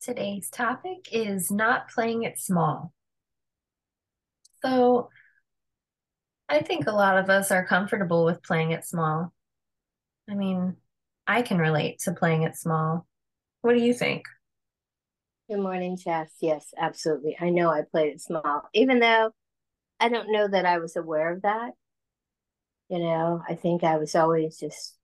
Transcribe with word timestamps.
Today's 0.00 0.48
topic 0.48 1.08
is 1.12 1.50
not 1.50 1.90
playing 1.90 2.22
it 2.22 2.38
small. 2.38 2.92
So, 4.62 5.10
I 6.48 6.62
think 6.62 6.86
a 6.86 6.92
lot 6.92 7.18
of 7.18 7.30
us 7.30 7.50
are 7.50 7.66
comfortable 7.66 8.24
with 8.24 8.42
playing 8.42 8.72
it 8.72 8.84
small. 8.84 9.32
I 10.28 10.34
mean, 10.34 10.76
I 11.26 11.42
can 11.42 11.58
relate 11.58 12.00
to 12.00 12.12
playing 12.12 12.42
it 12.42 12.56
small. 12.56 13.06
What 13.60 13.74
do 13.74 13.80
you 13.80 13.94
think? 13.94 14.24
Good 15.48 15.60
morning, 15.60 15.96
Jess. 15.96 16.30
Yes, 16.40 16.72
absolutely. 16.78 17.36
I 17.40 17.50
know 17.50 17.70
I 17.70 17.82
played 17.82 18.14
it 18.14 18.20
small, 18.20 18.68
even 18.72 19.00
though 19.00 19.32
I 19.98 20.08
don't 20.08 20.32
know 20.32 20.48
that 20.48 20.64
I 20.64 20.78
was 20.78 20.96
aware 20.96 21.32
of 21.32 21.42
that. 21.42 21.72
You 22.88 22.98
know, 23.00 23.42
I 23.48 23.54
think 23.54 23.84
I 23.84 23.98
was 23.98 24.14
always 24.14 24.58
just, 24.58 24.96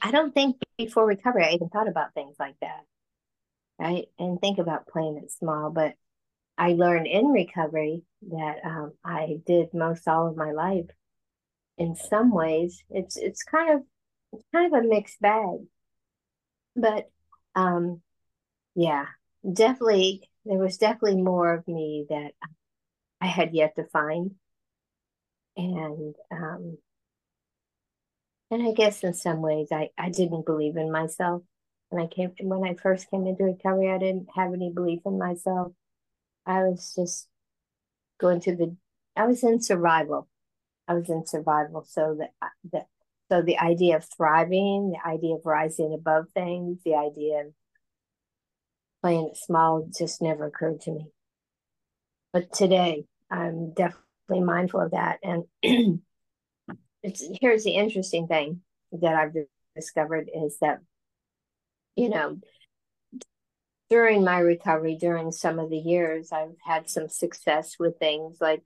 I 0.00 0.10
don't 0.10 0.32
think 0.32 0.56
before 0.78 1.06
recovery 1.06 1.44
I 1.44 1.50
even 1.52 1.68
thought 1.68 1.88
about 1.88 2.14
things 2.14 2.36
like 2.38 2.56
that. 2.60 2.80
Right. 3.82 4.08
And 4.18 4.40
think 4.40 4.58
about 4.58 4.86
playing 4.86 5.18
it 5.18 5.32
small. 5.32 5.70
But 5.70 5.96
I 6.58 6.74
learned 6.74 7.06
in 7.08 7.28
recovery 7.28 8.04
that 8.30 8.58
um, 8.64 8.94
I 9.04 9.40
did 9.46 9.74
most 9.74 10.08
all 10.08 10.28
of 10.28 10.36
my 10.36 10.52
life. 10.52 10.86
In 11.78 11.96
some 11.96 12.32
ways, 12.32 12.84
it's 12.90 13.16
it's 13.16 13.42
kind 13.44 13.74
of 13.74 13.82
it's 14.32 14.44
kind 14.54 14.74
of 14.74 14.84
a 14.84 14.88
mixed 14.88 15.20
bag. 15.20 15.60
But 16.76 17.10
um, 17.54 18.02
yeah, 18.76 19.06
definitely 19.50 20.30
there 20.46 20.58
was 20.58 20.78
definitely 20.78 21.22
more 21.22 21.54
of 21.54 21.68
me 21.68 22.06
that 22.10 22.32
I 23.20 23.26
had 23.28 23.54
yet 23.54 23.76
to 23.76 23.84
find. 23.86 24.36
And 25.56 26.14
um 26.30 26.78
and 28.52 28.62
I 28.62 28.72
guess 28.72 29.02
in 29.02 29.14
some 29.14 29.40
ways 29.40 29.68
I, 29.72 29.90
I 29.98 30.10
didn't 30.10 30.46
believe 30.46 30.76
in 30.76 30.92
myself. 30.92 31.42
When 31.92 32.02
I 32.02 32.06
came 32.06 32.32
when 32.40 32.64
I 32.64 32.74
first 32.74 33.10
came 33.10 33.26
into 33.26 33.44
recovery, 33.44 33.90
I 33.90 33.98
didn't 33.98 34.28
have 34.34 34.54
any 34.54 34.70
belief 34.70 35.00
in 35.04 35.18
myself. 35.18 35.72
I 36.46 36.62
was 36.62 36.94
just 36.96 37.28
going 38.18 38.40
through 38.40 38.56
the 38.56 38.76
I 39.14 39.26
was 39.26 39.44
in 39.44 39.60
survival. 39.60 40.26
I 40.88 40.94
was 40.94 41.10
in 41.10 41.26
survival. 41.26 41.84
So 41.86 42.16
that 42.18 42.30
the 42.70 42.86
so 43.30 43.42
the 43.42 43.58
idea 43.58 43.96
of 43.96 44.06
thriving, 44.16 44.92
the 44.92 45.06
idea 45.06 45.34
of 45.34 45.44
rising 45.44 45.92
above 45.92 46.28
things, 46.32 46.78
the 46.82 46.94
idea 46.94 47.40
of 47.40 47.52
playing 49.02 49.26
it 49.26 49.36
small 49.36 49.86
just 49.94 50.22
never 50.22 50.46
occurred 50.46 50.80
to 50.82 50.92
me. 50.92 51.06
But 52.32 52.54
today, 52.54 53.04
I'm 53.30 53.74
definitely 53.74 54.44
mindful 54.44 54.80
of 54.80 54.92
that. 54.92 55.18
And 55.22 55.44
it's 57.02 57.22
here's 57.42 57.64
the 57.64 57.74
interesting 57.74 58.28
thing 58.28 58.62
that 58.92 59.14
I've 59.14 59.34
discovered 59.76 60.30
is 60.34 60.56
that, 60.62 60.80
you 61.96 62.08
know, 62.08 62.38
during 63.90 64.24
my 64.24 64.38
recovery, 64.38 64.96
during 64.98 65.32
some 65.32 65.58
of 65.58 65.70
the 65.70 65.78
years, 65.78 66.32
I've 66.32 66.56
had 66.64 66.88
some 66.88 67.08
success 67.08 67.76
with 67.78 67.98
things 67.98 68.38
like, 68.40 68.62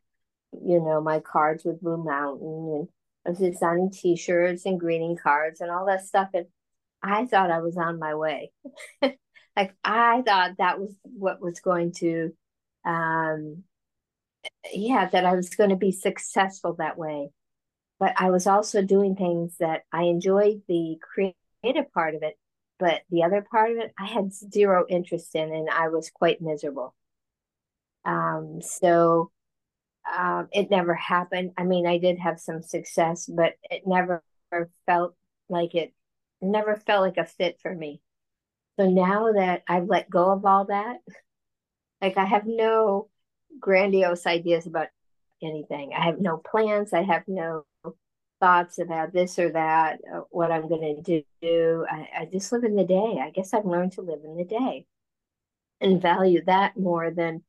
you 0.52 0.80
know, 0.80 1.00
my 1.00 1.20
cards 1.20 1.64
with 1.64 1.80
Blue 1.80 2.02
Mountain 2.02 2.72
and 2.74 2.88
I 3.26 3.30
was 3.30 3.38
designing 3.38 3.90
t-shirts 3.90 4.66
and 4.66 4.78
greeting 4.78 5.16
cards 5.20 5.60
and 5.60 5.70
all 5.70 5.86
that 5.86 6.06
stuff. 6.06 6.28
And 6.32 6.46
I 7.02 7.26
thought 7.26 7.50
I 7.50 7.58
was 7.58 7.76
on 7.76 7.98
my 7.98 8.14
way. 8.14 8.52
like 9.56 9.74
I 9.82 10.22
thought 10.22 10.58
that 10.58 10.78
was 10.78 10.94
what 11.02 11.40
was 11.40 11.60
going 11.60 11.92
to 11.92 12.32
um 12.84 13.64
yeah 14.72 15.08
that 15.08 15.24
I 15.24 15.34
was 15.34 15.48
going 15.50 15.70
to 15.70 15.76
be 15.76 15.90
successful 15.90 16.74
that 16.78 16.98
way 16.98 17.30
but 17.98 18.12
I 18.16 18.30
was 18.30 18.46
also 18.46 18.82
doing 18.82 19.16
things 19.16 19.56
that 19.58 19.82
I 19.90 20.04
enjoyed 20.04 20.62
the 20.68 20.98
creative 21.00 21.90
part 21.92 22.14
of 22.14 22.22
it 22.22 22.38
but 22.78 23.02
the 23.10 23.22
other 23.22 23.46
part 23.48 23.72
of 23.72 23.78
it 23.78 23.92
I 23.98 24.06
had 24.06 24.32
zero 24.32 24.84
interest 24.88 25.34
in 25.34 25.52
and 25.52 25.70
I 25.70 25.88
was 25.88 26.10
quite 26.10 26.40
miserable 26.40 26.94
um 28.04 28.60
so 28.62 29.30
um 30.16 30.48
it 30.52 30.70
never 30.70 30.94
happened 30.94 31.52
I 31.56 31.64
mean 31.64 31.86
I 31.86 31.98
did 31.98 32.18
have 32.18 32.40
some 32.40 32.62
success 32.62 33.26
but 33.26 33.54
it 33.70 33.82
never 33.86 34.22
felt 34.86 35.14
like 35.48 35.74
it 35.74 35.92
never 36.40 36.76
felt 36.76 37.02
like 37.02 37.16
a 37.16 37.24
fit 37.24 37.58
for 37.60 37.74
me 37.74 38.00
so 38.78 38.90
now 38.90 39.32
that 39.32 39.62
I've 39.68 39.88
let 39.88 40.10
go 40.10 40.30
of 40.30 40.44
all 40.44 40.66
that, 40.66 40.98
like 42.02 42.16
I 42.16 42.24
have 42.24 42.46
no 42.46 43.08
grandiose 43.58 44.26
ideas 44.26 44.66
about 44.66 44.88
anything. 45.42 45.92
I 45.96 46.04
have 46.06 46.20
no 46.20 46.36
plans. 46.36 46.92
I 46.92 47.02
have 47.02 47.24
no 47.26 47.64
thoughts 48.40 48.78
about 48.78 49.12
this 49.12 49.38
or 49.38 49.50
that, 49.50 50.00
uh, 50.12 50.20
what 50.30 50.52
I'm 50.52 50.68
going 50.68 51.02
to 51.02 51.22
do. 51.40 51.86
I, 51.90 52.08
I 52.20 52.24
just 52.26 52.52
live 52.52 52.64
in 52.64 52.76
the 52.76 52.84
day. 52.84 53.20
I 53.22 53.30
guess 53.30 53.54
I've 53.54 53.64
learned 53.64 53.92
to 53.92 54.02
live 54.02 54.20
in 54.24 54.36
the 54.36 54.44
day 54.44 54.86
and 55.80 56.00
value 56.00 56.42
that 56.46 56.76
more 56.76 57.10
than 57.10 57.42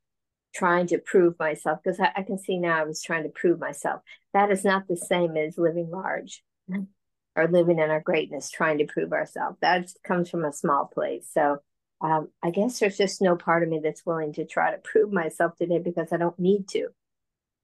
trying 0.54 0.88
to 0.88 0.98
prove 0.98 1.38
myself 1.40 1.80
because 1.84 2.00
I, 2.00 2.12
I, 2.16 2.24
can 2.24 2.38
see 2.40 2.58
now 2.58 2.80
I 2.80 2.84
was 2.84 3.02
trying 3.02 3.24
to 3.24 3.30
prove 3.30 3.60
myself. 3.60 4.02
That 4.34 4.52
is 4.52 4.64
not 4.64 4.88
the 4.88 4.98
same 4.98 5.38
as 5.38 5.58
living 5.58 5.90
large 5.92 6.44
or 7.36 7.48
living 7.48 7.80
in 7.80 7.90
our 7.90 8.02
greatness, 8.02 8.50
trying 8.50 8.80
to 8.80 8.86
prove 8.86 9.14
ourselves. 9.14 9.58
That 9.62 9.88
comes 10.04 10.30
from 10.30 10.46
a 10.46 10.54
small 10.54 10.86
place. 10.86 11.30
So 11.32 11.60
um, 12.02 12.30
I 12.44 12.52
guess 12.52 12.80
there's 12.80 12.98
just 12.98 13.22
no 13.22 13.36
part 13.36 13.64
of 13.64 13.70
me 13.70 13.80
that's 13.84 14.06
willing 14.06 14.34
to 14.34 14.46
try 14.46 14.72
to 14.72 14.78
prove 14.78 15.12
myself 15.12 15.56
today 15.58 15.80
because 15.80 16.12
I 16.12 16.18
don't 16.18 16.40
need 16.40 16.68
to. 16.70 16.90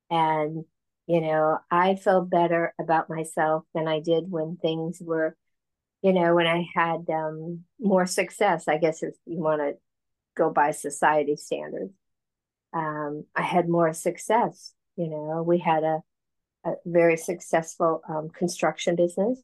And, 0.09 0.66
you 1.08 1.22
know, 1.22 1.59
I 1.69 1.96
felt 1.96 2.30
better 2.30 2.74
about 2.80 3.09
myself 3.09 3.64
than 3.74 3.88
I 3.88 4.00
did 4.00 4.30
when 4.30 4.58
things 4.58 5.00
were, 5.02 5.36
you 6.02 6.14
know, 6.14 6.36
when 6.36 6.47
I 6.47 6.66
had 6.74 7.06
um, 7.09 7.66
more 7.80 8.06
success, 8.06 8.68
I 8.68 8.78
guess 8.78 9.03
if 9.03 9.14
you 9.25 9.40
want 9.41 9.62
to 9.62 9.74
go 10.36 10.50
by 10.50 10.72
society 10.72 11.36
standards. 11.36 11.94
Um, 12.74 13.25
I 13.36 13.44
had 13.44 13.69
more 13.69 13.94
success. 13.94 14.74
You 14.96 15.09
know, 15.09 15.44
we 15.46 15.59
had 15.59 15.84
a, 15.84 16.00
a 16.66 16.74
very 16.86 17.18
successful 17.18 18.02
um, 18.08 18.30
construction 18.30 18.96
business 18.96 19.40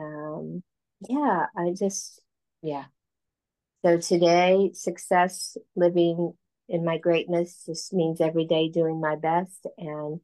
um, 0.00 0.62
yeah, 1.08 1.46
I 1.56 1.72
just, 1.72 2.20
yeah. 2.62 2.84
So 3.84 3.98
today, 3.98 4.70
success, 4.74 5.56
living 5.76 6.34
in 6.70 6.84
my 6.84 6.98
greatness 6.98 7.64
just 7.66 7.92
means 7.92 8.20
every 8.20 8.46
day 8.46 8.68
doing 8.68 9.00
my 9.00 9.16
best 9.16 9.66
and 9.76 10.20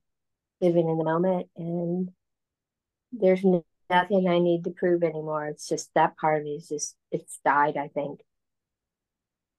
living 0.60 0.88
in 0.88 0.96
the 0.96 1.04
moment. 1.04 1.48
And 1.56 2.10
there's 3.12 3.44
nothing 3.90 4.28
I 4.28 4.38
need 4.38 4.64
to 4.64 4.70
prove 4.70 5.02
anymore. 5.02 5.46
It's 5.46 5.68
just 5.68 5.90
that 5.94 6.16
part 6.16 6.38
of 6.38 6.44
me 6.44 6.54
is 6.54 6.68
just, 6.68 6.94
it's 7.10 7.40
died, 7.44 7.76
I 7.76 7.88
think. 7.88 8.20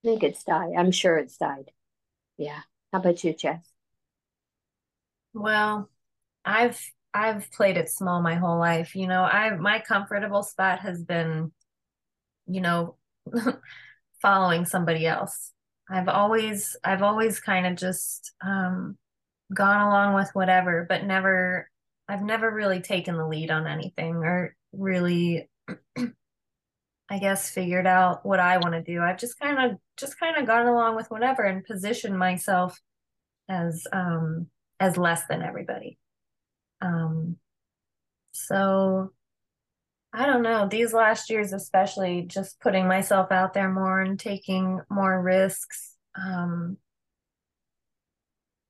I 0.02 0.08
think 0.08 0.22
it's 0.22 0.42
died. 0.44 0.72
I'm 0.76 0.90
sure 0.90 1.18
it's 1.18 1.36
died. 1.36 1.70
Yeah. 2.38 2.60
How 2.92 3.00
about 3.00 3.22
you, 3.22 3.34
Jess? 3.34 3.60
Well, 5.34 5.90
I've 6.44 6.80
I've 7.12 7.50
played 7.52 7.76
it 7.76 7.90
small 7.90 8.22
my 8.22 8.36
whole 8.36 8.58
life. 8.58 8.94
You 8.94 9.08
know, 9.08 9.22
I 9.22 9.54
my 9.56 9.80
comfortable 9.80 10.42
spot 10.42 10.80
has 10.80 11.02
been, 11.02 11.52
you 12.46 12.60
know, 12.60 12.96
following 14.22 14.64
somebody 14.64 15.06
else. 15.06 15.52
I've 15.90 16.08
always 16.08 16.76
I've 16.84 17.02
always 17.02 17.40
kind 17.40 17.66
of 17.66 17.76
just 17.76 18.32
um 18.42 18.96
gone 19.54 19.86
along 19.86 20.14
with 20.14 20.30
whatever, 20.34 20.86
but 20.88 21.04
never 21.04 21.70
I've 22.08 22.22
never 22.22 22.50
really 22.50 22.80
taken 22.80 23.16
the 23.16 23.26
lead 23.26 23.50
on 23.50 23.66
anything 23.66 24.16
or 24.16 24.54
really 24.72 25.48
I 27.10 27.18
guess 27.18 27.50
figured 27.50 27.86
out 27.86 28.24
what 28.26 28.40
I 28.40 28.58
want 28.58 28.74
to 28.74 28.82
do. 28.82 29.00
I've 29.00 29.18
just 29.18 29.38
kind 29.38 29.58
of 29.72 29.78
just 29.96 30.18
kind 30.20 30.36
of 30.36 30.46
gone 30.46 30.66
along 30.66 30.96
with 30.96 31.10
whatever 31.10 31.42
and 31.42 31.64
positioned 31.64 32.18
myself 32.18 32.78
as 33.48 33.86
um 33.92 34.48
as 34.80 34.96
less 34.96 35.22
than 35.28 35.42
everybody. 35.42 35.98
Um, 36.80 37.36
so 38.32 39.12
I 40.12 40.26
don't 40.26 40.42
know, 40.42 40.66
these 40.68 40.94
last 40.94 41.28
years, 41.28 41.52
especially 41.52 42.22
just 42.22 42.60
putting 42.60 42.88
myself 42.88 43.30
out 43.30 43.52
there 43.52 43.70
more 43.70 44.00
and 44.00 44.18
taking 44.18 44.80
more 44.90 45.20
risks. 45.20 45.94
Um, 46.14 46.78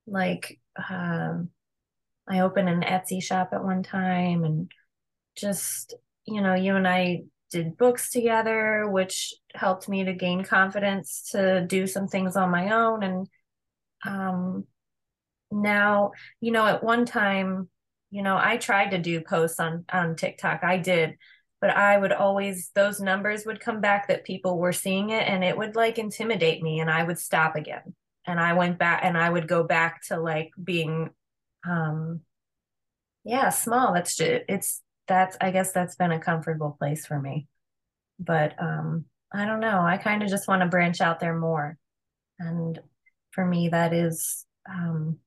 like, 0.06 0.58
um, 0.90 1.50
I 2.28 2.40
opened 2.40 2.68
an 2.68 2.82
Etsy 2.82 3.22
shop 3.22 3.50
at 3.52 3.64
one 3.64 3.82
time 3.82 4.44
and 4.44 4.70
just, 5.36 5.94
you 6.26 6.40
know, 6.42 6.54
you 6.54 6.74
and 6.74 6.88
I 6.88 7.22
did 7.50 7.78
books 7.78 8.10
together, 8.10 8.88
which 8.88 9.32
helped 9.54 9.88
me 9.88 10.04
to 10.04 10.12
gain 10.12 10.44
confidence 10.44 11.30
to 11.32 11.64
do 11.66 11.86
some 11.86 12.08
things 12.08 12.36
on 12.36 12.50
my 12.50 12.72
own. 12.72 13.02
And 13.02 13.28
um, 14.04 14.64
now, 15.50 16.12
you 16.40 16.50
know, 16.50 16.66
at 16.66 16.82
one 16.82 17.06
time, 17.06 17.68
you 18.10 18.22
know, 18.22 18.38
I 18.40 18.56
tried 18.56 18.90
to 18.90 18.98
do 18.98 19.20
posts 19.20 19.60
on 19.60 19.84
on 19.92 20.16
TikTok. 20.16 20.64
I 20.64 20.78
did, 20.78 21.16
but 21.60 21.70
I 21.70 21.98
would 21.98 22.12
always 22.12 22.70
those 22.74 23.00
numbers 23.00 23.44
would 23.44 23.60
come 23.60 23.80
back 23.80 24.08
that 24.08 24.24
people 24.24 24.58
were 24.58 24.72
seeing 24.72 25.10
it 25.10 25.28
and 25.28 25.44
it 25.44 25.56
would 25.56 25.76
like 25.76 25.98
intimidate 25.98 26.62
me 26.62 26.80
and 26.80 26.90
I 26.90 27.02
would 27.02 27.18
stop 27.18 27.56
again. 27.56 27.94
And 28.26 28.40
I 28.40 28.54
went 28.54 28.78
back 28.78 29.00
and 29.04 29.16
I 29.16 29.28
would 29.28 29.48
go 29.48 29.62
back 29.64 30.02
to 30.08 30.18
like 30.20 30.50
being 30.62 31.10
um 31.66 32.20
yeah, 33.24 33.50
small. 33.50 33.92
That's 33.92 34.16
just 34.16 34.44
it's 34.48 34.82
that's 35.06 35.36
I 35.40 35.50
guess 35.50 35.72
that's 35.72 35.96
been 35.96 36.12
a 36.12 36.20
comfortable 36.20 36.76
place 36.78 37.06
for 37.06 37.20
me. 37.20 37.46
But 38.18 38.54
um 38.60 39.04
I 39.32 39.44
don't 39.44 39.60
know. 39.60 39.80
I 39.80 39.98
kind 39.98 40.22
of 40.22 40.30
just 40.30 40.48
want 40.48 40.62
to 40.62 40.68
branch 40.68 41.00
out 41.00 41.20
there 41.20 41.36
more. 41.36 41.76
And 42.38 42.78
for 43.32 43.44
me 43.44 43.68
that 43.68 43.92
is 43.92 44.46
um 44.68 45.18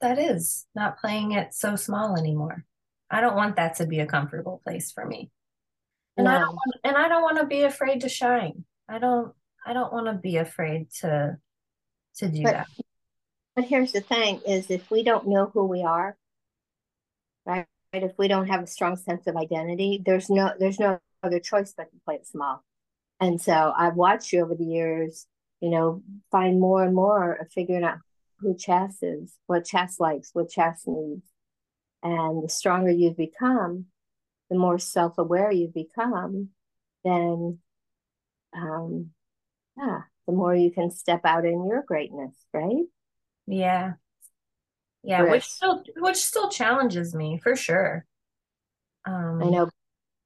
that 0.00 0.18
is 0.18 0.66
not 0.74 0.98
playing 0.98 1.32
it 1.32 1.54
so 1.54 1.76
small 1.76 2.16
anymore. 2.18 2.64
I 3.10 3.20
don't 3.20 3.36
want 3.36 3.56
that 3.56 3.76
to 3.76 3.86
be 3.86 4.00
a 4.00 4.06
comfortable 4.06 4.60
place 4.64 4.92
for 4.92 5.04
me. 5.04 5.30
And 6.16 6.24
no. 6.24 6.30
I 6.30 6.38
don't 6.38 6.54
want 6.54 6.76
and 6.84 6.96
I 6.96 7.08
don't 7.08 7.22
want 7.22 7.38
to 7.38 7.46
be 7.46 7.62
afraid 7.62 8.02
to 8.02 8.08
shine. 8.08 8.64
I 8.88 8.98
don't 8.98 9.32
I 9.66 9.72
don't 9.72 9.92
want 9.92 10.06
to 10.06 10.14
be 10.14 10.36
afraid 10.36 10.90
to 11.00 11.36
to 12.16 12.28
do 12.28 12.42
but, 12.42 12.52
that. 12.52 12.66
But 13.56 13.64
here's 13.64 13.92
the 13.92 14.00
thing 14.00 14.40
is 14.46 14.70
if 14.70 14.90
we 14.90 15.02
don't 15.02 15.28
know 15.28 15.50
who 15.52 15.64
we 15.64 15.82
are, 15.82 16.16
right? 17.44 17.66
If 17.92 18.12
we 18.16 18.28
don't 18.28 18.46
have 18.46 18.62
a 18.62 18.68
strong 18.68 18.96
sense 18.96 19.26
of 19.26 19.36
identity, 19.36 20.02
there's 20.04 20.30
no 20.30 20.52
there's 20.58 20.78
no 20.78 21.00
other 21.22 21.40
choice 21.40 21.74
but 21.76 21.90
to 21.90 21.98
play 22.04 22.16
it 22.16 22.26
small. 22.26 22.64
And 23.18 23.40
so 23.40 23.72
I've 23.76 23.96
watched 23.96 24.32
you 24.32 24.42
over 24.42 24.54
the 24.54 24.64
years, 24.64 25.26
you 25.60 25.70
know, 25.70 26.02
find 26.30 26.58
more 26.58 26.82
and 26.82 26.94
more 26.94 27.34
of 27.34 27.50
figuring 27.52 27.84
out 27.84 27.98
who 28.40 28.56
Chas 28.56 29.02
is, 29.02 29.34
what 29.46 29.64
Chas 29.64 30.00
likes, 30.00 30.30
what 30.32 30.50
Chas 30.50 30.84
needs. 30.86 31.26
And 32.02 32.42
the 32.42 32.48
stronger 32.48 32.90
you've 32.90 33.16
become, 33.16 33.86
the 34.48 34.58
more 34.58 34.78
self 34.78 35.18
aware 35.18 35.52
you've 35.52 35.74
become, 35.74 36.48
then, 37.04 37.58
um, 38.56 39.10
yeah, 39.76 40.00
the 40.26 40.32
more 40.32 40.54
you 40.54 40.70
can 40.70 40.90
step 40.90 41.20
out 41.24 41.44
in 41.44 41.66
your 41.66 41.82
greatness, 41.86 42.34
right? 42.52 42.84
Yeah. 43.46 43.94
Yeah, 45.02 45.22
which 45.22 45.44
still 45.44 45.82
which 45.96 46.16
still 46.16 46.50
challenges 46.50 47.14
me 47.14 47.40
for 47.42 47.56
sure. 47.56 48.04
Um, 49.06 49.42
I 49.42 49.48
know. 49.48 49.70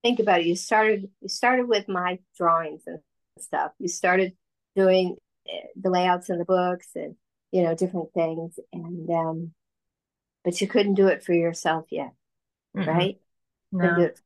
Think 0.03 0.19
about 0.19 0.41
it. 0.41 0.47
You 0.47 0.57
started 0.57 1.09
you 1.21 1.29
started 1.29 1.69
with 1.69 1.89
my 1.89 2.19
drawings 2.37 2.83
and 2.87 2.99
stuff. 3.39 3.71
You 3.79 3.89
started 3.89 4.33
doing 4.75 5.17
eh, 5.49 5.67
the 5.81 5.91
layouts 5.91 6.29
in 6.29 6.39
the 6.39 6.45
books 6.45 6.89
and 6.97 7.15
you 7.55 7.62
know, 7.62 7.73
different 7.73 8.12
things. 8.12 8.59
And, 8.73 9.09
um, 9.09 9.53
but 10.43 10.61
you 10.61 10.67
couldn't 10.67 10.95
do 10.95 11.06
it 11.06 11.23
for 11.23 11.33
yourself 11.33 11.87
yet, 11.91 12.12
mm 12.77 12.85
right? 12.85 13.21
No. 13.71 14.01
It. 14.01 14.21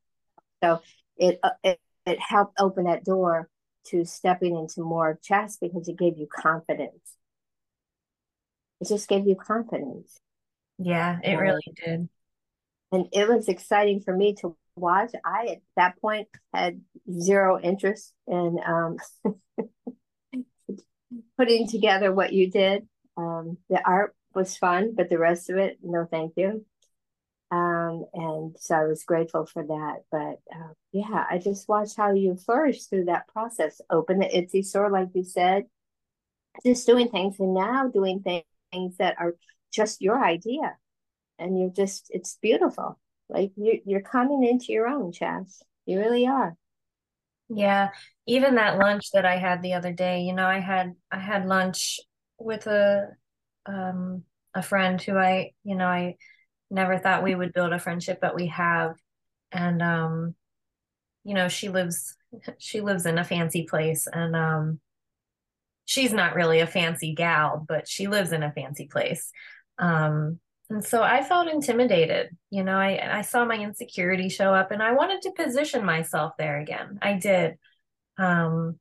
So 0.62 0.80
it, 1.18 1.38
uh, 1.42 1.50
it, 1.62 1.78
it 2.06 2.18
helped 2.18 2.58
open 2.58 2.84
that 2.84 3.04
door 3.04 3.50
to 3.88 4.06
stepping 4.06 4.56
into 4.56 4.80
more 4.80 5.18
chess 5.22 5.58
because 5.60 5.88
it 5.88 5.98
gave 5.98 6.16
you 6.16 6.26
confidence. 6.26 7.16
It 8.80 8.88
just 8.88 9.08
gave 9.08 9.26
you 9.26 9.36
confidence. 9.36 10.18
Yeah, 10.78 11.18
it 11.22 11.36
really 11.36 11.60
did. 11.84 12.08
And 12.92 13.08
it 13.12 13.28
was 13.28 13.48
exciting 13.48 14.00
for 14.00 14.16
me 14.16 14.36
to 14.36 14.56
watch. 14.74 15.12
I 15.22 15.48
at 15.48 15.58
that 15.76 16.00
point 16.00 16.28
had 16.54 16.80
zero 17.10 17.60
interest 17.60 18.14
in 18.26 18.58
um, 18.66 18.96
putting 21.36 21.68
together 21.68 22.10
what 22.12 22.32
you 22.32 22.50
did. 22.50 22.88
Um, 23.18 23.58
the 23.68 23.82
art 23.84 24.14
was 24.34 24.56
fun, 24.56 24.94
but 24.96 25.10
the 25.10 25.18
rest 25.18 25.50
of 25.50 25.58
it, 25.58 25.78
no, 25.82 26.06
thank 26.08 26.34
you. 26.36 26.64
Um, 27.50 28.04
and 28.12 28.56
so 28.58 28.74
I 28.76 28.84
was 28.84 29.04
grateful 29.04 29.46
for 29.46 29.64
that. 29.64 29.96
But 30.12 30.40
uh, 30.54 30.72
yeah, 30.92 31.24
I 31.28 31.38
just 31.38 31.68
watched 31.68 31.96
how 31.96 32.12
you 32.12 32.36
flourished 32.36 32.88
through 32.88 33.06
that 33.06 33.26
process. 33.28 33.80
Open 33.90 34.18
the 34.18 34.26
Etsy 34.26 34.64
store, 34.64 34.90
like 34.90 35.08
you 35.14 35.24
said, 35.24 35.64
just 36.64 36.86
doing 36.86 37.08
things, 37.08 37.40
and 37.40 37.54
now 37.54 37.88
doing 37.88 38.22
things 38.22 38.96
that 38.98 39.16
are 39.18 39.34
just 39.72 40.00
your 40.00 40.22
idea, 40.22 40.76
and 41.38 41.58
you're 41.58 41.70
just 41.70 42.06
it's 42.10 42.38
beautiful. 42.40 42.98
Like 43.28 43.52
you 43.56 43.80
you're 43.84 44.02
coming 44.02 44.44
into 44.44 44.72
your 44.72 44.86
own, 44.86 45.12
Chas. 45.12 45.62
You 45.86 45.98
really 45.98 46.26
are. 46.26 46.54
Yeah, 47.48 47.90
even 48.26 48.56
that 48.56 48.76
lunch 48.76 49.10
that 49.12 49.24
I 49.24 49.38
had 49.38 49.62
the 49.62 49.72
other 49.72 49.92
day, 49.92 50.20
you 50.20 50.34
know, 50.34 50.46
I 50.46 50.60
had 50.60 50.94
I 51.10 51.18
had 51.18 51.46
lunch 51.46 51.98
with 52.38 52.66
a 52.66 53.08
um 53.66 54.24
a 54.54 54.62
friend 54.62 55.00
who 55.00 55.16
I, 55.16 55.52
you 55.64 55.76
know, 55.76 55.86
I 55.86 56.16
never 56.70 56.98
thought 56.98 57.22
we 57.22 57.34
would 57.34 57.52
build 57.52 57.72
a 57.72 57.78
friendship, 57.78 58.18
but 58.20 58.34
we 58.34 58.46
have. 58.48 58.96
And 59.52 59.82
um, 59.82 60.34
you 61.24 61.34
know, 61.34 61.48
she 61.48 61.68
lives 61.68 62.16
she 62.58 62.80
lives 62.80 63.06
in 63.06 63.18
a 63.18 63.24
fancy 63.24 63.64
place 63.64 64.06
and 64.12 64.36
um 64.36 64.80
she's 65.84 66.12
not 66.12 66.34
really 66.34 66.60
a 66.60 66.66
fancy 66.66 67.14
gal, 67.14 67.64
but 67.66 67.88
she 67.88 68.06
lives 68.08 68.32
in 68.32 68.42
a 68.42 68.52
fancy 68.52 68.86
place. 68.86 69.30
Um 69.78 70.40
and 70.70 70.84
so 70.84 71.02
I 71.02 71.24
felt 71.24 71.48
intimidated. 71.48 72.36
You 72.50 72.62
know, 72.64 72.76
I 72.76 73.18
I 73.18 73.22
saw 73.22 73.44
my 73.44 73.56
insecurity 73.56 74.28
show 74.28 74.52
up 74.54 74.70
and 74.70 74.82
I 74.82 74.92
wanted 74.92 75.22
to 75.22 75.32
position 75.32 75.84
myself 75.84 76.34
there 76.38 76.58
again. 76.58 76.98
I 77.02 77.14
did. 77.14 77.56
Um 78.18 78.78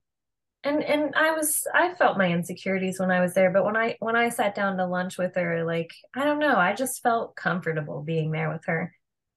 and 0.67 0.83
and 0.83 1.15
I 1.15 1.31
was 1.31 1.65
I 1.73 1.93
felt 1.95 2.17
my 2.17 2.29
insecurities 2.29 2.99
when 2.99 3.11
I 3.11 3.21
was 3.21 3.33
there, 3.33 3.51
but 3.51 3.63
when 3.65 3.77
I 3.77 3.95
when 3.99 4.15
I 4.15 4.29
sat 4.29 4.55
down 4.55 4.77
to 4.77 4.85
lunch 4.85 5.17
with 5.17 5.35
her, 5.35 5.63
like 5.63 5.93
I 6.13 6.23
don't 6.23 6.39
know, 6.39 6.55
I 6.57 6.73
just 6.73 7.01
felt 7.01 7.35
comfortable 7.35 8.03
being 8.03 8.31
there 8.31 8.51
with 8.51 8.65
her, 8.65 8.93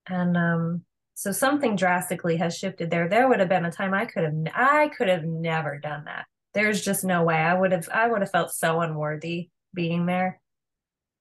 and 0.08 0.36
um, 0.36 0.84
so 1.14 1.32
something 1.32 1.76
drastically 1.76 2.36
has 2.38 2.56
shifted 2.56 2.90
there. 2.90 3.08
There 3.08 3.28
would 3.28 3.40
have 3.40 3.48
been 3.48 3.64
a 3.64 3.72
time 3.72 3.94
I 3.94 4.06
could 4.06 4.24
have 4.24 4.34
I 4.54 4.88
could 4.88 5.08
have 5.08 5.24
never 5.24 5.78
done 5.78 6.04
that. 6.06 6.26
There's 6.54 6.84
just 6.84 7.04
no 7.04 7.22
way 7.22 7.36
I 7.36 7.54
would 7.54 7.72
have 7.72 7.88
I 7.88 8.08
would 8.08 8.22
have 8.22 8.30
felt 8.30 8.52
so 8.52 8.80
unworthy 8.80 9.50
being 9.72 10.06
there. 10.06 10.40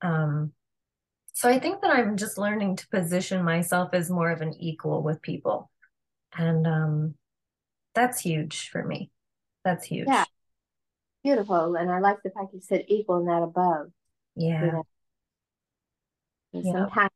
Um, 0.01 0.53
so 1.33 1.49
I 1.49 1.59
think 1.59 1.81
that 1.81 1.91
I'm 1.91 2.17
just 2.17 2.37
learning 2.37 2.77
to 2.77 2.87
position 2.89 3.43
myself 3.43 3.93
as 3.93 4.09
more 4.09 4.31
of 4.31 4.41
an 4.41 4.55
equal 4.59 5.03
with 5.03 5.21
people, 5.21 5.69
and 6.37 6.65
um, 6.65 7.15
that's 7.93 8.19
huge 8.21 8.69
for 8.69 8.83
me. 8.83 9.11
That's 9.69 9.85
huge. 9.85 10.07
Yeah. 10.07 10.25
Beautiful. 11.23 11.75
And 11.75 11.91
I 11.91 11.99
like 11.99 12.17
the 12.23 12.31
fact 12.31 12.53
you 12.53 12.61
said 12.61 12.85
equal, 12.87 13.23
not 13.23 13.43
above. 13.43 13.91
Yeah. 14.35 14.65
You 14.65 14.71
know? 14.71 14.83
yeah. 16.53 16.71
Sometimes 16.71 17.11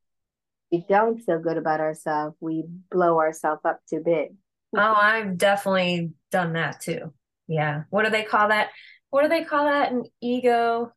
we 0.71 0.85
don't 0.87 1.17
feel 1.17 1.39
good 1.39 1.57
about 1.57 1.79
ourselves. 1.79 2.35
We 2.39 2.65
blow 2.91 3.17
ourselves 3.17 3.61
up 3.65 3.79
too 3.89 4.01
big. 4.05 4.35
oh, 4.75 4.79
I've 4.79 5.35
definitely 5.35 6.11
done 6.29 6.53
that 6.53 6.79
too. 6.79 7.11
Yeah. 7.47 7.85
What 7.89 8.05
do 8.05 8.11
they 8.11 8.23
call 8.23 8.49
that? 8.49 8.69
What 9.09 9.23
do 9.23 9.29
they 9.29 9.43
call 9.43 9.65
that? 9.65 9.91
An 9.91 10.03
ego. 10.21 10.93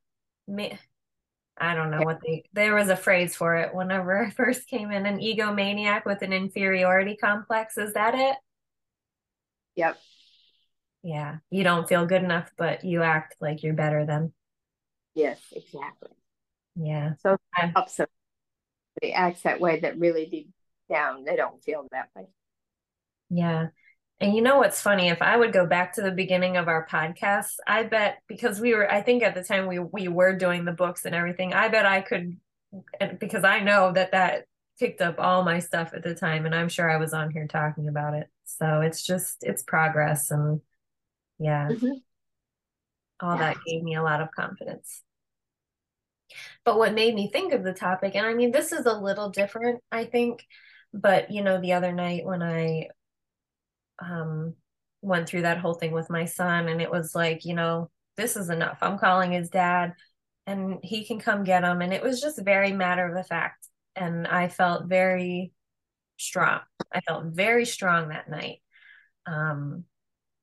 I 1.58 1.74
don't 1.74 1.90
know 1.90 2.02
what 2.02 2.20
they 2.24 2.44
there 2.52 2.74
was 2.74 2.90
a 2.90 2.96
phrase 2.96 3.34
for 3.34 3.56
it 3.56 3.74
whenever 3.74 4.26
I 4.26 4.28
first 4.30 4.68
came 4.68 4.92
in 4.92 5.06
an 5.06 5.20
egomaniac 5.20 6.04
with 6.04 6.20
an 6.20 6.34
inferiority 6.34 7.16
complex. 7.16 7.78
Is 7.78 7.94
that 7.94 8.14
it? 8.14 8.36
Yep 9.76 9.98
yeah 11.06 11.36
you 11.50 11.62
don't 11.62 11.88
feel 11.88 12.04
good 12.04 12.24
enough 12.24 12.50
but 12.58 12.84
you 12.84 13.00
act 13.00 13.36
like 13.40 13.62
you're 13.62 13.74
better 13.74 14.04
than 14.04 14.32
yes 15.14 15.40
exactly. 15.52 16.10
Yeah. 16.74 17.12
So 17.20 17.34
it 17.34 17.70
helps 17.74 18.00
they 19.00 19.12
act 19.12 19.44
that 19.44 19.60
way 19.60 19.80
that 19.80 19.98
really 19.98 20.26
deep 20.26 20.50
down 20.90 21.24
they 21.24 21.36
don't 21.36 21.62
feel 21.62 21.86
that 21.92 22.08
way. 22.16 22.24
Yeah. 23.30 23.68
And 24.18 24.34
you 24.34 24.42
know 24.42 24.58
what's 24.58 24.80
funny? 24.82 25.08
If 25.08 25.22
i 25.22 25.36
would 25.36 25.52
go 25.52 25.64
back 25.64 25.94
to 25.94 26.02
the 26.02 26.10
beginning 26.10 26.56
of 26.56 26.66
our 26.66 26.86
podcast 26.86 27.52
i 27.68 27.84
bet 27.84 28.18
because 28.26 28.60
we 28.60 28.74
were 28.74 28.90
i 28.90 29.00
think 29.00 29.22
at 29.22 29.34
the 29.36 29.44
time 29.44 29.68
we 29.68 29.78
we 29.78 30.08
were 30.08 30.34
doing 30.36 30.64
the 30.64 30.72
books 30.72 31.04
and 31.04 31.14
everything 31.14 31.54
i 31.54 31.68
bet 31.68 31.86
i 31.86 32.00
could 32.00 32.36
because 33.20 33.44
i 33.44 33.60
know 33.60 33.92
that 33.92 34.10
that 34.10 34.46
picked 34.80 35.00
up 35.00 35.16
all 35.18 35.44
my 35.44 35.60
stuff 35.60 35.92
at 35.94 36.02
the 36.02 36.14
time 36.14 36.46
and 36.46 36.54
i'm 36.54 36.68
sure 36.68 36.90
i 36.90 36.96
was 36.96 37.14
on 37.14 37.30
here 37.30 37.46
talking 37.46 37.86
about 37.86 38.14
it. 38.14 38.28
So 38.44 38.80
it's 38.80 39.04
just 39.04 39.38
it's 39.42 39.62
progress 39.62 40.30
and 40.30 40.60
yeah. 41.38 41.68
Mm-hmm. 41.68 41.92
All 43.20 43.36
yeah. 43.36 43.54
that 43.54 43.56
gave 43.66 43.82
me 43.82 43.94
a 43.94 44.02
lot 44.02 44.20
of 44.20 44.30
confidence. 44.30 45.02
But 46.64 46.78
what 46.78 46.94
made 46.94 47.14
me 47.14 47.28
think 47.28 47.52
of 47.52 47.62
the 47.62 47.72
topic, 47.72 48.14
and 48.14 48.26
I 48.26 48.34
mean, 48.34 48.50
this 48.50 48.72
is 48.72 48.86
a 48.86 48.98
little 48.98 49.30
different, 49.30 49.80
I 49.92 50.04
think, 50.04 50.44
but 50.92 51.30
you 51.30 51.42
know, 51.42 51.60
the 51.60 51.74
other 51.74 51.92
night 51.92 52.24
when 52.24 52.42
I 52.42 52.88
um 53.98 54.54
went 55.02 55.28
through 55.28 55.42
that 55.42 55.58
whole 55.58 55.74
thing 55.74 55.92
with 55.92 56.10
my 56.10 56.24
son, 56.24 56.68
and 56.68 56.82
it 56.82 56.90
was 56.90 57.14
like, 57.14 57.44
you 57.44 57.54
know, 57.54 57.90
this 58.16 58.36
is 58.36 58.50
enough. 58.50 58.78
I'm 58.82 58.98
calling 58.98 59.32
his 59.32 59.50
dad 59.50 59.94
and 60.46 60.78
he 60.82 61.04
can 61.04 61.18
come 61.18 61.44
get 61.44 61.64
him. 61.64 61.82
And 61.82 61.92
it 61.92 62.02
was 62.02 62.20
just 62.20 62.42
very 62.42 62.72
matter 62.72 63.06
of 63.06 63.14
the 63.14 63.24
fact. 63.24 63.68
And 63.94 64.26
I 64.26 64.48
felt 64.48 64.86
very 64.86 65.52
strong. 66.18 66.60
I 66.92 67.00
felt 67.00 67.26
very 67.26 67.64
strong 67.66 68.08
that 68.08 68.28
night. 68.28 68.62
Um, 69.26 69.84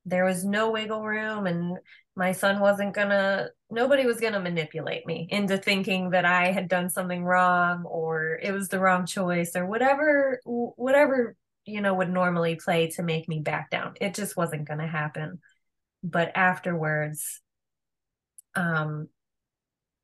there 0.06 0.26
was 0.26 0.44
no 0.44 0.72
wiggle 0.72 1.04
room, 1.04 1.48
and 1.48 1.78
my 2.16 2.32
son 2.34 2.60
wasn't 2.60 2.94
gonna, 2.94 3.50
nobody 3.72 4.06
was 4.06 4.20
gonna 4.20 4.40
manipulate 4.40 5.06
me 5.06 5.28
into 5.32 5.58
thinking 5.58 6.12
that 6.12 6.26
I 6.26 6.52
had 6.52 6.68
done 6.68 6.90
something 6.90 7.24
wrong 7.24 7.86
or 7.86 8.40
it 8.42 8.52
was 8.52 8.68
the 8.68 8.80
wrong 8.80 9.06
choice 9.06 9.56
or 9.56 9.66
whatever, 9.66 10.40
whatever, 10.46 11.36
you 11.66 11.82
know, 11.82 11.94
would 11.94 12.12
normally 12.12 12.56
play 12.56 12.90
to 12.92 13.04
make 13.04 13.28
me 13.28 13.40
back 13.40 13.70
down. 13.70 13.94
It 14.00 14.14
just 14.14 14.38
wasn't 14.38 14.68
gonna 14.68 14.88
happen. 14.88 15.40
But 16.04 16.34
afterwards, 16.36 17.42
um, 18.56 19.08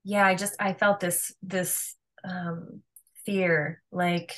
yeah, 0.03 0.25
I 0.25 0.35
just, 0.35 0.55
I 0.59 0.73
felt 0.73 1.01
this, 1.01 1.33
this, 1.43 1.95
um, 2.23 2.81
fear, 3.25 3.83
like 3.91 4.33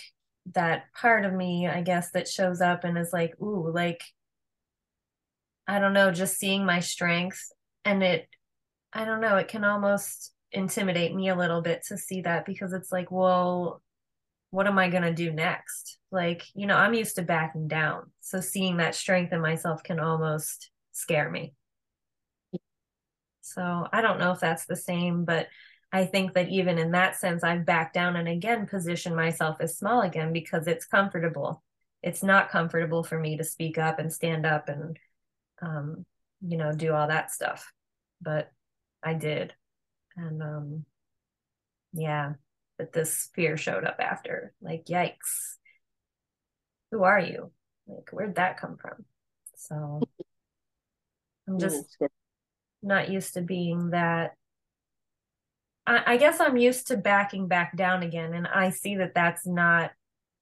that 0.54 0.86
part 1.00 1.24
of 1.24 1.32
me, 1.32 1.68
I 1.68 1.82
guess, 1.82 2.12
that 2.12 2.28
shows 2.28 2.60
up 2.62 2.84
and 2.84 2.98
is 2.98 3.14
like, 3.14 3.40
ooh, 3.40 3.72
like, 3.72 4.02
I 5.72 5.80
don't 5.80 5.94
know, 5.94 6.12
just 6.12 6.38
seeing 6.38 6.66
my 6.66 6.82
strength 6.82 7.42
and 7.86 8.04
it, 8.04 8.28
I 8.92 9.06
don't 9.06 9.22
know, 9.22 9.38
it 9.38 9.48
can 9.48 9.64
almost 9.64 10.34
intimidate 10.52 11.16
me 11.16 11.30
a 11.30 11.36
little 11.36 11.62
bit 11.62 11.84
to 11.88 11.98
see 11.98 12.20
that 12.24 12.46
because 12.46 12.74
it's 12.74 12.92
like, 12.92 13.10
well, 13.10 13.82
what 14.50 14.68
am 14.68 14.78
I 14.78 14.90
going 14.90 15.04
to 15.04 15.14
do 15.14 15.32
next? 15.32 15.98
Like, 16.12 16.44
you 16.56 16.68
know, 16.68 16.76
I'm 16.76 16.94
used 16.94 17.16
to 17.16 17.22
backing 17.22 17.70
down. 17.70 18.12
So 18.20 18.42
seeing 18.42 18.78
that 18.78 18.96
strength 18.96 19.32
in 19.32 19.40
myself 19.40 19.82
can 19.82 19.98
almost 19.98 20.70
scare 20.92 21.32
me. 21.32 21.54
So 23.40 23.88
I 23.94 24.02
don't 24.02 24.20
know 24.20 24.34
if 24.34 24.42
that's 24.42 24.66
the 24.66 24.76
same, 24.76 25.24
but 25.24 25.48
I 25.90 26.04
think 26.04 26.34
that 26.34 26.50
even 26.50 26.80
in 26.80 26.92
that 26.92 27.16
sense, 27.16 27.46
I've 27.46 27.66
backed 27.66 27.94
down 27.94 28.18
and 28.18 28.28
again 28.28 28.68
positioned 28.68 29.16
myself 29.16 29.62
as 29.62 29.78
small 29.78 30.02
again 30.02 30.34
because 30.34 30.68
it's 30.68 30.86
comfortable. 30.86 31.64
It's 32.04 32.24
not 32.24 32.50
comfortable 32.50 33.06
for 33.06 33.18
me 33.18 33.38
to 33.38 33.46
speak 33.46 33.78
up 33.78 34.00
and 34.00 34.12
stand 34.12 34.46
up 34.46 34.68
and, 34.68 35.00
um, 35.62 36.06
you 36.42 36.58
know, 36.58 36.74
do 36.74 36.94
all 36.94 37.08
that 37.08 37.32
stuff. 37.32 37.72
But 38.22 38.52
I 39.04 39.14
did. 39.14 39.54
And 40.16 40.42
um, 40.42 40.86
yeah, 41.94 42.34
but 42.78 42.94
this 42.94 43.30
fear 43.34 43.58
showed 43.58 43.86
up 43.86 43.98
after. 44.00 44.54
Like, 44.62 44.86
yikes. 44.86 45.56
Who 46.92 47.04
are 47.04 47.20
you? 47.20 47.52
Like, 47.88 48.10
where'd 48.12 48.36
that 48.36 48.58
come 48.58 48.78
from? 48.78 49.06
So 49.56 50.02
I'm 51.48 51.60
just 51.60 51.98
not 52.82 53.10
used 53.10 53.36
to 53.36 53.42
being 53.42 53.92
that 53.92 54.32
I, 55.86 56.14
I 56.14 56.18
guess 56.18 56.40
I'm 56.40 56.58
used 56.58 56.88
to 56.88 56.98
backing 56.98 57.48
back 57.48 57.76
down 57.76 58.04
again, 58.04 58.34
and 58.34 58.48
I 58.48 58.70
see 58.70 58.96
that 58.98 59.14
that's 59.14 59.46
not 59.46 59.92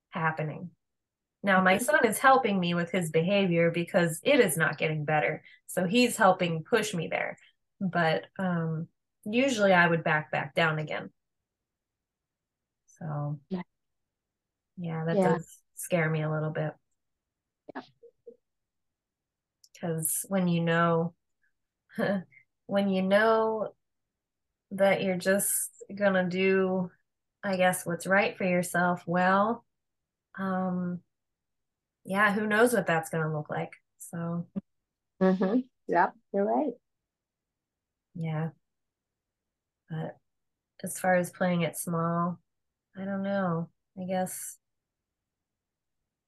happening. 0.09 0.71
Now, 1.41 1.61
my 1.61 1.75
mm-hmm. 1.75 1.83
son 1.83 2.05
is 2.05 2.17
helping 2.17 2.59
me 2.59 2.73
with 2.73 2.91
his 2.91 3.11
behavior 3.11 3.71
because 3.71 4.19
it 4.23 4.39
is 4.39 4.57
not 4.57 4.77
getting 4.77 5.05
better. 5.05 5.43
So 5.67 5.85
he's 5.85 6.17
helping 6.17 6.63
push 6.63 6.93
me 6.93 7.07
there. 7.07 7.37
But 7.79 8.25
um, 8.37 8.87
usually 9.25 9.73
I 9.73 9.87
would 9.87 10.03
back 10.03 10.31
back 10.31 10.53
down 10.53 10.79
again. 10.79 11.09
So, 12.99 13.39
yeah, 13.49 13.61
that 15.05 15.15
yeah. 15.15 15.29
does 15.29 15.57
scare 15.75 16.09
me 16.09 16.21
a 16.21 16.31
little 16.31 16.49
bit. 16.49 16.73
Yeah. 17.73 17.81
Because 19.73 20.25
when 20.27 20.49
you 20.49 20.61
know, 20.61 21.13
when 22.65 22.89
you 22.89 23.01
know 23.01 23.69
that 24.71 25.01
you're 25.01 25.17
just 25.17 25.71
gonna 25.95 26.27
do 26.29 26.89
i 27.43 27.55
guess 27.57 27.85
what's 27.85 28.05
right 28.05 28.37
for 28.37 28.43
yourself 28.43 29.01
well 29.07 29.65
um 30.37 30.99
yeah 32.05 32.33
who 32.33 32.47
knows 32.47 32.73
what 32.73 32.87
that's 32.87 33.09
gonna 33.09 33.33
look 33.33 33.49
like 33.49 33.71
so. 33.97 34.47
Mm-hmm. 35.21 35.59
yep 35.87 36.13
you're 36.33 36.45
right. 36.45 36.73
Yeah. 38.15 38.49
But 39.89 40.17
as 40.83 40.99
far 40.99 41.15
as 41.15 41.29
playing 41.31 41.61
it 41.61 41.77
small 41.77 42.39
i 42.97 43.05
don't 43.05 43.23
know. 43.23 43.69
I 43.99 44.05
guess 44.05 44.57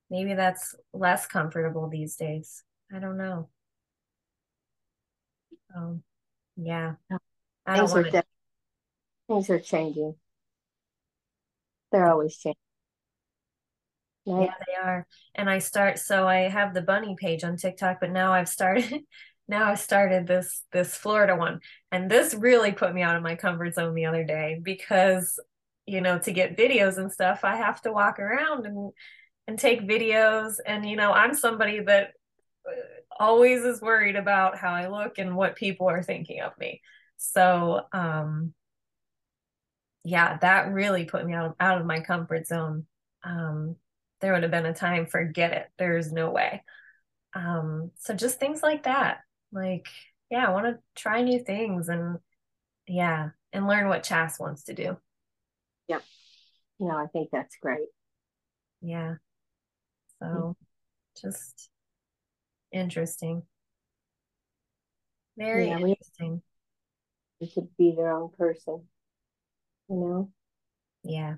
maybe 0.10 0.34
that's 0.34 0.76
less 0.94 1.26
comfortable 1.26 1.88
these 1.90 2.16
days. 2.16 2.64
I 2.94 3.00
don't 3.00 3.18
know. 3.18 3.50
Um 5.76 6.04
yeah. 6.58 6.96
I 7.66 7.78
don't 7.78 7.90
want 7.92 8.12
to 8.12 8.24
Things 9.28 9.50
are 9.50 9.60
changing. 9.60 10.16
They're 11.92 12.10
always 12.12 12.36
changing. 12.38 12.58
Yeah, 14.26 14.54
they 14.68 14.76
are. 14.76 15.08
And 15.36 15.50
I 15.50 15.60
start 15.60 15.98
so 16.00 16.28
I 16.28 16.42
have 16.50 16.74
the 16.74 16.82
bunny 16.82 17.16
page 17.20 17.44
on 17.44 17.58
TikTok, 17.58 17.98
but 18.00 18.12
now 18.12 18.34
I've 18.34 18.50
started 18.50 19.02
now 19.48 19.66
I've 19.70 19.80
started 19.80 20.28
this 20.28 20.64
this 20.72 20.96
Florida 20.96 21.36
one. 21.36 21.60
And 21.92 22.10
this 22.10 22.34
really 22.34 22.72
put 22.72 22.94
me 22.94 23.02
out 23.02 23.16
of 23.16 23.24
my 23.24 23.36
comfort 23.36 23.74
zone 23.76 23.96
the 23.96 24.06
other 24.06 24.24
day 24.24 24.60
because 24.62 25.40
you 25.88 26.00
know, 26.02 26.20
to 26.20 26.32
get 26.32 26.56
videos 26.58 26.98
and 26.98 27.12
stuff, 27.12 27.42
I 27.44 27.56
have 27.58 27.82
to 27.82 27.92
walk 27.92 28.20
around 28.20 28.66
and 28.66 28.92
and 29.48 29.58
take 29.60 29.82
videos 29.82 30.58
and 30.66 30.88
you 30.88 30.96
know, 30.96 31.12
I'm 31.12 31.34
somebody 31.34 31.80
that 31.82 32.12
uh, 32.68 32.72
always 33.20 33.64
is 33.64 33.82
worried 33.82 34.16
about 34.16 34.58
how 34.58 34.72
I 34.74 34.88
look 34.88 35.18
and 35.18 35.36
what 35.36 35.56
people 35.56 35.90
are 35.90 36.04
thinking 36.04 36.42
of 36.42 36.58
me. 36.60 36.82
So, 37.18 37.82
um 37.94 38.54
yeah, 40.04 40.38
that 40.38 40.72
really 40.74 41.06
put 41.06 41.26
me 41.26 41.34
out, 41.34 41.56
out 41.60 41.80
of 41.80 41.86
my 41.86 42.00
comfort 42.02 42.48
zone. 42.48 42.86
Um, 43.24 43.76
there 44.22 44.34
would 44.34 44.44
have 44.44 44.52
been 44.52 44.66
a 44.66 44.74
time, 44.74 45.06
forget 45.06 45.52
it. 45.52 45.68
There's 45.78 46.12
no 46.12 46.30
way. 46.32 46.64
Um, 47.34 47.92
so 47.98 48.14
just 48.14 48.40
things 48.40 48.62
like 48.64 48.84
that. 48.84 49.20
Like, 49.52 49.88
yeah, 50.30 50.46
I 50.46 50.52
want 50.52 50.66
to 50.68 50.80
try 50.96 51.22
new 51.22 51.44
things 51.44 51.90
and 51.90 52.20
yeah, 52.88 53.30
and 53.52 53.68
learn 53.68 53.88
what 53.88 54.04
Chas 54.04 54.40
wants 54.40 54.64
to 54.66 54.74
do. 54.74 54.98
Yeah. 55.88 56.00
No, 56.80 56.92
I 56.92 57.08
think 57.08 57.30
that's 57.32 57.56
great. 57.62 57.88
Yeah. 58.82 59.16
So 60.20 60.26
mm-hmm. 60.26 61.28
just 61.28 61.70
interesting. 62.72 63.44
Very 65.38 65.68
yeah, 65.68 65.80
interesting. 65.80 66.42
We 67.40 67.50
could 67.50 67.76
be 67.78 67.94
their 67.96 68.12
own 68.12 68.30
person 68.38 68.88
you 69.92 69.98
know? 69.98 70.32
Yeah. 71.04 71.36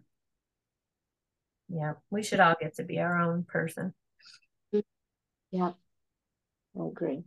Yeah. 1.70 1.94
We 2.10 2.24
should 2.24 2.40
all 2.40 2.56
get 2.60 2.76
to 2.76 2.84
be 2.84 3.00
our 3.00 3.20
own 3.20 3.44
person. 3.44 3.94
Yeah. 5.52 5.74
I 6.78 6.86
agree. 6.86 7.24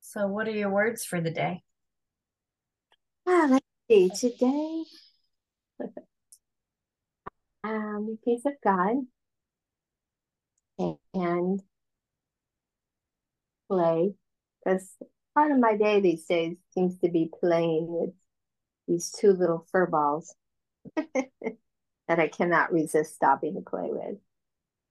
So 0.00 0.26
what 0.26 0.48
are 0.48 0.52
your 0.52 0.70
words 0.70 1.04
for 1.04 1.20
the 1.20 1.30
day? 1.30 1.62
Ah, 3.26 3.46
let's 3.50 3.64
see. 3.88 4.10
Today 4.10 4.84
um 7.64 8.06
the 8.06 8.18
peace 8.24 8.42
of 8.46 8.54
God 8.64 8.96
and 11.14 11.62
play 13.68 14.14
because 14.64 14.96
part 15.34 15.52
of 15.52 15.58
my 15.58 15.76
day 15.76 16.00
these 16.00 16.24
days 16.24 16.56
seems 16.72 16.96
to 16.98 17.10
be 17.10 17.30
playing 17.40 17.86
with 17.88 18.10
these 18.88 19.12
two 19.12 19.32
little 19.32 19.66
fur 19.70 19.86
balls 19.86 20.34
that 22.10 22.18
I 22.18 22.26
cannot 22.26 22.72
resist 22.72 23.14
stopping 23.14 23.54
to 23.54 23.60
play 23.60 23.88
with. 23.88 24.16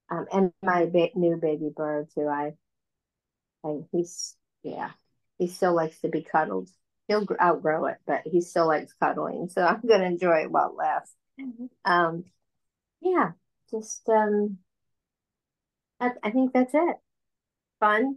Um, 0.10 0.26
and 0.32 0.54
my 0.64 0.86
ba- 0.86 1.10
new 1.16 1.36
baby 1.36 1.70
bird 1.76 2.08
too. 2.16 2.30
I, 2.30 2.54
I, 3.62 3.82
he's 3.92 4.38
yeah, 4.64 4.92
he 5.38 5.48
still 5.48 5.76
likes 5.76 6.00
to 6.00 6.08
be 6.08 6.22
cuddled. 6.22 6.70
He'll 7.10 7.28
outgrow 7.42 7.88
it, 7.88 7.98
but 8.08 8.22
he 8.24 8.40
still 8.40 8.68
likes 8.68 8.94
cuddling. 8.94 9.50
So 9.50 9.62
I'm 9.66 9.82
gonna 9.86 10.06
enjoy 10.06 10.44
it 10.44 10.52
while 10.52 10.70
it 10.70 10.78
lasts. 10.78 11.14
Um, 11.84 12.24
yeah, 13.02 13.32
just 13.70 14.08
um, 14.08 14.60
I, 16.00 16.12
I 16.24 16.32
think 16.32 16.54
that's 16.54 16.74
it. 16.74 16.96
Fun, 17.82 18.16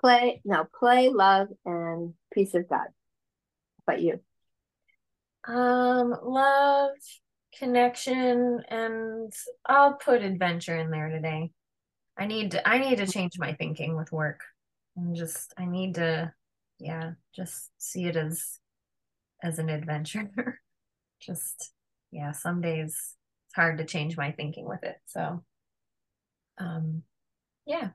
play, 0.00 0.40
no 0.46 0.66
play, 0.78 1.10
love, 1.10 1.48
and 1.66 2.14
peace 2.32 2.54
of 2.54 2.66
God. 2.66 2.86
But 3.86 4.00
you. 4.00 4.20
Um, 5.46 6.14
love, 6.22 6.92
connection, 7.56 8.62
and 8.68 9.32
I'll 9.66 9.94
put 9.94 10.22
adventure 10.22 10.76
in 10.76 10.90
there 10.90 11.08
today. 11.08 11.50
I 12.18 12.26
need 12.26 12.52
to, 12.52 12.68
I 12.68 12.78
need 12.78 12.96
to 12.98 13.06
change 13.06 13.38
my 13.38 13.52
thinking 13.54 13.96
with 13.96 14.12
work. 14.12 14.40
And 14.96 15.14
just 15.14 15.54
I 15.56 15.64
need 15.66 15.94
to 15.94 16.32
yeah, 16.78 17.12
just 17.34 17.70
see 17.78 18.04
it 18.06 18.16
as 18.16 18.58
as 19.42 19.58
an 19.58 19.68
adventure. 19.68 20.30
just 21.20 21.72
yeah, 22.10 22.32
some 22.32 22.60
days 22.60 23.16
it's 23.46 23.54
hard 23.54 23.78
to 23.78 23.84
change 23.84 24.16
my 24.16 24.32
thinking 24.32 24.66
with 24.68 24.82
it. 24.82 24.96
So 25.06 25.44
um 26.58 27.02
yeah. 27.66 27.90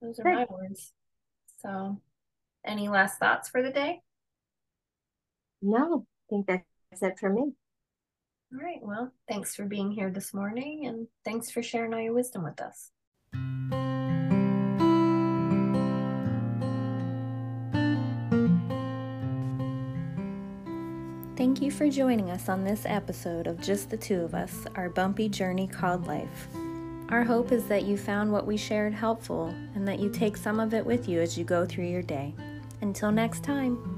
Those 0.00 0.18
are 0.20 0.24
Good. 0.24 0.34
my 0.34 0.46
words. 0.48 0.92
So 1.58 2.00
any 2.64 2.88
last 2.88 3.18
thoughts 3.18 3.48
for 3.48 3.62
the 3.62 3.70
day? 3.70 4.02
No, 5.62 6.06
I 6.06 6.30
think 6.30 6.46
that's 6.90 7.02
it 7.02 7.18
for 7.18 7.30
me. 7.30 7.52
All 8.52 8.60
right. 8.62 8.78
Well, 8.80 9.12
thanks 9.28 9.54
for 9.54 9.64
being 9.64 9.90
here 9.90 10.10
this 10.10 10.32
morning 10.32 10.86
and 10.86 11.08
thanks 11.24 11.50
for 11.50 11.62
sharing 11.62 11.92
all 11.92 12.00
your 12.00 12.14
wisdom 12.14 12.44
with 12.44 12.60
us. 12.60 12.90
Thank 21.36 21.60
you 21.60 21.70
for 21.70 21.90
joining 21.90 22.30
us 22.30 22.48
on 22.48 22.64
this 22.64 22.84
episode 22.86 23.46
of 23.46 23.60
Just 23.60 23.90
the 23.90 23.96
Two 23.96 24.20
of 24.20 24.34
Us, 24.34 24.64
our 24.74 24.88
bumpy 24.88 25.28
journey 25.28 25.66
called 25.66 26.06
life. 26.06 26.48
Our 27.08 27.24
hope 27.24 27.52
is 27.52 27.64
that 27.68 27.84
you 27.84 27.96
found 27.96 28.32
what 28.32 28.46
we 28.46 28.56
shared 28.56 28.92
helpful 28.92 29.54
and 29.74 29.86
that 29.86 29.98
you 29.98 30.10
take 30.10 30.36
some 30.36 30.58
of 30.58 30.74
it 30.74 30.84
with 30.84 31.08
you 31.08 31.20
as 31.20 31.38
you 31.38 31.44
go 31.44 31.64
through 31.64 31.86
your 31.86 32.02
day. 32.02 32.34
Until 32.80 33.12
next 33.12 33.42
time. 33.42 33.95